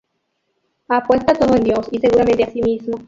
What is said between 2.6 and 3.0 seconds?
mismo.